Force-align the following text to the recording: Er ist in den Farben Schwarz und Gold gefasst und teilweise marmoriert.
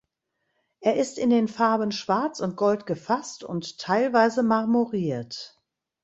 Er 0.79 0.95
ist 0.95 1.19
in 1.19 1.29
den 1.29 1.47
Farben 1.47 1.91
Schwarz 1.91 2.39
und 2.39 2.55
Gold 2.55 2.87
gefasst 2.87 3.43
und 3.43 3.77
teilweise 3.77 4.41
marmoriert. 4.41 5.61